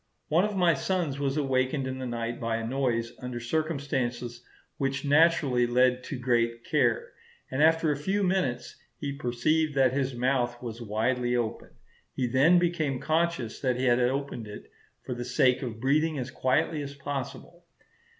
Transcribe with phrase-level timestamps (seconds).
[0.29, 4.43] One of my sons was awakened in the night by a noise under circumstances
[4.77, 7.11] which naturally led to great care,
[7.51, 11.69] and after a few minutes he perceived that his mouth was widely open.
[12.15, 14.71] He then became conscious that he had opened it
[15.05, 17.65] for the sake of breathing as quietly as possible.